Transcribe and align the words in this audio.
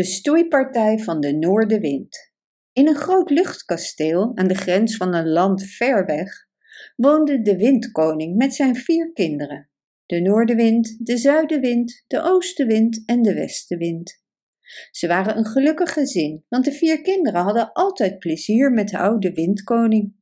De 0.00 0.06
stoeipartij 0.06 0.98
van 0.98 1.20
de 1.20 1.32
Noordenwind. 1.32 2.32
In 2.72 2.88
een 2.88 2.96
groot 2.96 3.30
luchtkasteel 3.30 4.32
aan 4.34 4.48
de 4.48 4.54
grens 4.54 4.96
van 4.96 5.14
een 5.14 5.28
land 5.28 5.62
ver 5.62 6.06
weg 6.06 6.46
woonde 6.96 7.42
de 7.42 7.56
Windkoning 7.56 8.36
met 8.36 8.54
zijn 8.54 8.76
vier 8.76 9.12
kinderen: 9.12 9.70
de 10.06 10.20
Noordenwind, 10.20 11.06
de 11.06 11.16
Zuidenwind, 11.16 12.04
de 12.06 12.22
Oostenwind 12.22 13.02
en 13.06 13.22
de 13.22 13.34
Westenwind. 13.34 14.22
Ze 14.90 15.06
waren 15.06 15.36
een 15.36 15.46
gelukkig 15.46 15.92
gezin, 15.92 16.44
want 16.48 16.64
de 16.64 16.72
vier 16.72 17.00
kinderen 17.00 17.40
hadden 17.40 17.72
altijd 17.72 18.18
plezier 18.18 18.72
met 18.72 18.88
de 18.88 18.98
oude 18.98 19.32
Windkoning. 19.32 20.14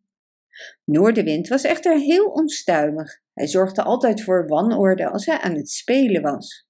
Noordenwind 0.84 1.48
was 1.48 1.62
echter 1.62 1.98
heel 1.98 2.26
onstuimig. 2.26 3.20
Hij 3.32 3.46
zorgde 3.46 3.82
altijd 3.82 4.22
voor 4.22 4.46
wanorde 4.46 5.08
als 5.08 5.26
hij 5.26 5.38
aan 5.38 5.54
het 5.54 5.70
spelen 5.70 6.22
was. 6.22 6.67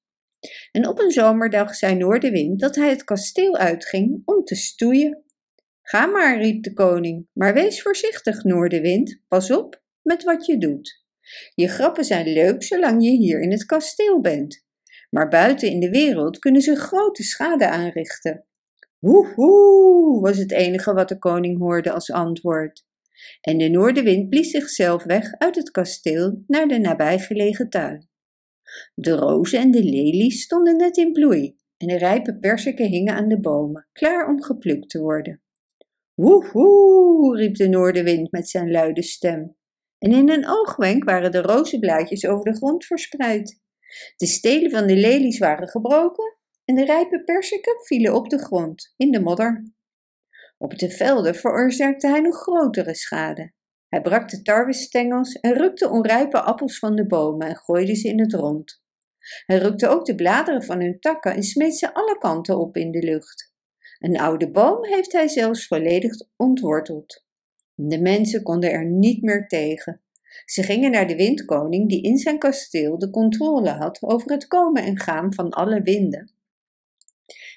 En 0.73 0.89
op 0.89 0.98
een 0.98 1.11
zomerdag 1.11 1.75
zei 1.75 1.95
Noordenwind 1.95 2.61
dat 2.61 2.75
hij 2.75 2.88
het 2.88 3.05
kasteel 3.05 3.57
uitging 3.57 4.23
om 4.24 4.45
te 4.45 4.55
stoeien. 4.55 5.24
Ga 5.83 6.06
maar, 6.06 6.41
riep 6.41 6.62
de 6.62 6.73
koning, 6.73 7.27
maar 7.33 7.55
wees 7.55 7.83
voorzichtig, 7.83 8.42
Noordenwind, 8.42 9.20
pas 9.28 9.51
op 9.51 9.83
met 10.02 10.24
wat 10.24 10.47
je 10.47 10.59
doet. 10.59 11.05
Je 11.55 11.69
grappen 11.69 12.05
zijn 12.05 12.33
leuk 12.33 12.62
zolang 12.62 13.05
je 13.05 13.11
hier 13.11 13.41
in 13.41 13.51
het 13.51 13.64
kasteel 13.64 14.20
bent, 14.20 14.64
maar 15.11 15.28
buiten 15.28 15.70
in 15.70 15.80
de 15.80 15.91
wereld 15.91 16.39
kunnen 16.39 16.62
ze 16.62 16.77
grote 16.77 17.23
schade 17.23 17.69
aanrichten. 17.69 18.48
Woehoe, 18.98 20.20
was 20.20 20.36
het 20.36 20.52
enige 20.52 20.92
wat 20.92 21.09
de 21.09 21.19
koning 21.19 21.59
hoorde 21.59 21.92
als 21.92 22.11
antwoord. 22.11 22.86
En 23.41 23.59
de 23.59 23.69
noordenwind 23.69 24.28
blies 24.28 24.50
zichzelf 24.50 25.05
weg 25.05 25.33
uit 25.39 25.56
het 25.56 25.70
kasteel 25.70 26.45
naar 26.47 26.69
de 26.69 26.78
nabijgelegen 26.78 27.69
tuin. 27.69 28.09
De 28.95 29.10
rozen 29.10 29.60
en 29.60 29.70
de 29.70 29.84
lelies 29.84 30.42
stonden 30.42 30.77
net 30.77 30.96
in 30.96 31.12
bloei 31.12 31.56
en 31.77 31.86
de 31.86 31.98
rijpe 31.98 32.38
perziken 32.38 32.86
hingen 32.86 33.14
aan 33.14 33.28
de 33.28 33.41
bomen, 33.41 33.88
klaar 33.92 34.28
om 34.28 34.42
geplukt 34.42 34.91
te 34.91 35.00
worden. 35.00 35.42
Woehoe, 36.14 37.36
riep 37.36 37.55
de 37.55 37.69
noordenwind 37.69 38.33
met 38.33 38.48
zijn 38.48 38.70
luide 38.70 39.02
stem. 39.02 39.56
En 39.98 40.12
in 40.12 40.30
een 40.30 40.48
oogwenk 40.48 41.05
waren 41.05 41.33
de 41.33 41.42
rozenblaadjes 41.42 42.27
over 42.27 42.44
de 42.44 42.56
grond 42.56 42.84
verspreid. 42.84 43.60
De 44.16 44.27
stelen 44.27 44.70
van 44.70 44.86
de 44.86 44.97
lelies 44.97 45.38
waren 45.38 45.69
gebroken 45.69 46.36
en 46.64 46.75
de 46.75 46.84
rijpe 46.84 47.25
perziken 47.25 47.84
vielen 47.84 48.14
op 48.14 48.28
de 48.28 48.38
grond, 48.38 48.94
in 48.97 49.10
de 49.10 49.20
modder. 49.20 49.72
Op 50.58 50.78
de 50.78 50.91
velden 50.91 51.34
veroorzaakte 51.34 52.08
hij 52.08 52.20
nog 52.20 52.36
grotere 52.36 52.94
schade. 52.94 53.53
Hij 53.89 54.03
brak 54.03 54.28
de 54.28 54.42
tarwestengels 54.42 55.33
en 55.33 55.55
rukte 55.55 55.89
onrijpe 55.89 56.41
appels 56.41 56.78
van 56.78 56.97
de 56.97 57.06
bomen 57.06 57.48
en 57.48 57.56
gooide 57.56 57.94
ze 57.94 58.08
in 58.08 58.20
het 58.20 58.33
rond. 58.33 58.83
Hij 59.47 59.58
rukte 59.58 59.89
ook 59.89 60.05
de 60.05 60.14
bladeren 60.14 60.62
van 60.62 60.81
hun 60.81 61.00
takken 61.00 61.34
en 61.34 61.42
smeet 61.42 61.77
ze 61.77 61.94
alle 61.94 62.19
kanten 62.19 62.59
op 62.59 62.77
in 62.77 62.91
de 62.91 63.03
lucht. 63.03 63.53
Een 63.98 64.19
oude 64.19 64.50
boom 64.50 64.84
heeft 64.84 65.12
hij 65.12 65.28
zelfs 65.28 65.66
volledig 65.66 66.12
ontworteld. 66.36 67.27
De 67.75 68.00
mensen 68.00 68.42
konden 68.42 68.72
er 68.72 68.84
niet 68.84 69.22
meer 69.22 69.47
tegen. 69.47 70.03
Ze 70.44 70.62
gingen 70.62 70.91
naar 70.91 71.06
de 71.06 71.16
windkoning 71.16 71.89
die 71.89 72.03
in 72.03 72.19
zijn 72.19 72.39
kasteel 72.39 72.98
de 72.98 73.11
controle 73.11 73.70
had 73.70 74.03
over 74.03 74.31
het 74.31 74.47
komen 74.47 74.83
en 74.83 74.98
gaan 74.98 75.34
van 75.34 75.50
alle 75.50 75.83
winden. 75.83 76.33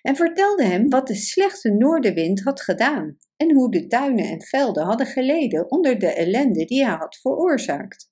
En 0.02 0.16
vertelden 0.16 0.70
hem 0.70 0.90
wat 0.90 1.08
de 1.08 1.16
slechte 1.16 1.70
noordenwind 1.70 2.44
had 2.44 2.62
gedaan 2.62 3.18
en 3.38 3.54
hoe 3.54 3.72
de 3.72 3.88
tuinen 3.88 4.26
en 4.26 4.42
velden 4.42 4.84
hadden 4.84 5.08
geleden 5.08 5.72
onder 5.72 6.00
de 6.00 6.14
ellende 6.14 6.66
die 6.66 6.86
hij 6.86 6.96
had 6.96 7.18
veroorzaakt. 7.22 8.12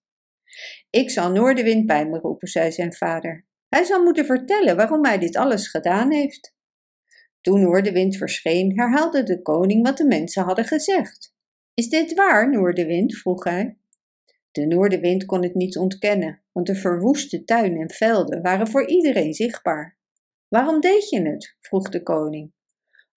Ik 0.90 1.10
zal 1.10 1.32
Noordenwind 1.32 1.86
bij 1.86 2.06
me 2.06 2.20
roepen, 2.20 2.48
zei 2.48 2.72
zijn 2.72 2.94
vader. 2.94 3.48
Hij 3.68 3.84
zal 3.84 4.04
moeten 4.04 4.26
vertellen 4.26 4.76
waarom 4.76 5.06
hij 5.06 5.18
dit 5.18 5.36
alles 5.36 5.68
gedaan 5.68 6.12
heeft. 6.12 6.56
Toen 7.42 7.62
Noordenwind 7.62 8.16
verscheen, 8.16 8.80
herhaalde 8.80 9.24
de 9.24 9.42
koning 9.42 9.84
wat 9.84 9.98
de 9.98 10.06
mensen 10.06 10.44
hadden 10.44 10.66
gezegd. 10.66 11.34
Is 11.74 11.90
dit 11.90 12.14
waar, 12.14 12.50
Noordenwind? 12.52 13.18
vroeg 13.18 13.44
hij. 13.44 13.78
De 14.52 14.66
Noordenwind 14.66 15.26
kon 15.26 15.44
het 15.44 15.56
niet 15.56 15.78
ontkennen, 15.78 16.44
want 16.52 16.68
de 16.68 16.76
verwoeste 16.76 17.44
tuinen 17.44 17.82
en 17.82 17.92
velden 17.92 18.42
waren 18.42 18.68
voor 18.68 18.88
iedereen 18.88 19.34
zichtbaar. 19.34 19.99
Waarom 20.50 20.80
deed 20.80 21.10
je 21.10 21.22
het? 21.22 21.56
vroeg 21.60 21.90
de 21.90 22.04
koning. 22.04 22.52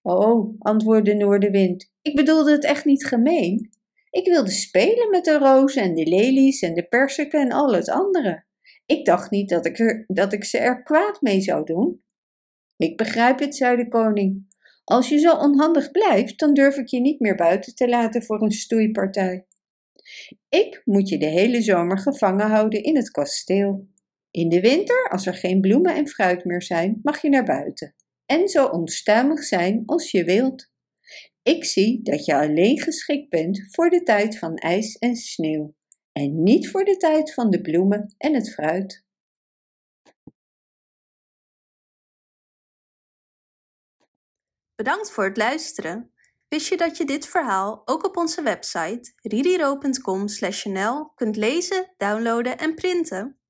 Oh, 0.02 0.54
antwoordde 0.58 1.14
Noordenwind, 1.14 1.92
ik 2.02 2.16
bedoelde 2.16 2.50
het 2.50 2.64
echt 2.64 2.84
niet 2.84 3.06
gemeen. 3.06 3.70
Ik 4.10 4.26
wilde 4.26 4.50
spelen 4.50 5.10
met 5.10 5.24
de 5.24 5.38
rozen 5.38 5.82
en 5.82 5.94
de 5.94 6.06
lelies 6.06 6.62
en 6.62 6.74
de 6.74 6.88
persiken 6.88 7.40
en 7.40 7.52
al 7.52 7.74
het 7.74 7.88
andere. 7.88 8.44
Ik 8.86 9.04
dacht 9.04 9.30
niet 9.30 9.48
dat 9.48 9.66
ik, 9.66 9.78
er, 9.78 10.04
dat 10.06 10.32
ik 10.32 10.44
ze 10.44 10.58
er 10.58 10.82
kwaad 10.82 11.20
mee 11.20 11.40
zou 11.40 11.64
doen. 11.64 12.02
Ik 12.76 12.96
begrijp 12.96 13.38
het, 13.38 13.56
zei 13.56 13.76
de 13.76 13.88
koning. 13.88 14.50
Als 14.84 15.08
je 15.08 15.18
zo 15.18 15.36
onhandig 15.36 15.90
blijft, 15.90 16.38
dan 16.38 16.54
durf 16.54 16.76
ik 16.76 16.86
je 16.86 17.00
niet 17.00 17.20
meer 17.20 17.34
buiten 17.34 17.74
te 17.74 17.88
laten 17.88 18.22
voor 18.22 18.42
een 18.42 18.50
stoeipartij. 18.50 19.46
Ik 20.48 20.82
moet 20.84 21.08
je 21.08 21.18
de 21.18 21.26
hele 21.26 21.62
zomer 21.62 21.98
gevangen 21.98 22.46
houden 22.46 22.82
in 22.82 22.96
het 22.96 23.10
kasteel. 23.10 23.88
In 24.32 24.48
de 24.48 24.60
winter, 24.60 25.08
als 25.10 25.26
er 25.26 25.34
geen 25.34 25.60
bloemen 25.60 25.94
en 25.94 26.08
fruit 26.08 26.44
meer 26.44 26.62
zijn, 26.62 27.00
mag 27.02 27.22
je 27.22 27.28
naar 27.28 27.44
buiten 27.44 27.94
en 28.32 28.48
zo 28.48 28.66
onstuimig 28.66 29.42
zijn 29.42 29.82
als 29.86 30.10
je 30.10 30.24
wilt. 30.24 30.70
Ik 31.42 31.64
zie 31.64 32.02
dat 32.02 32.24
je 32.24 32.34
alleen 32.34 32.80
geschikt 32.80 33.28
bent 33.28 33.66
voor 33.70 33.90
de 33.90 34.02
tijd 34.02 34.38
van 34.38 34.56
ijs 34.56 34.96
en 34.96 35.16
sneeuw 35.16 35.74
en 36.12 36.42
niet 36.42 36.70
voor 36.70 36.84
de 36.84 36.96
tijd 36.96 37.34
van 37.34 37.50
de 37.50 37.60
bloemen 37.60 38.14
en 38.18 38.34
het 38.34 38.52
fruit. 38.52 39.04
Bedankt 44.74 45.10
voor 45.10 45.24
het 45.24 45.36
luisteren. 45.36 46.12
Wist 46.48 46.68
je 46.68 46.76
dat 46.76 46.96
je 46.96 47.04
dit 47.04 47.26
verhaal 47.26 47.82
ook 47.84 48.04
op 48.04 48.16
onze 48.16 48.42
website 48.42 49.12
ririro.com/nl 49.22 51.10
kunt 51.14 51.36
lezen, 51.36 51.94
downloaden 51.96 52.58
en 52.58 52.74
printen? 52.74 53.41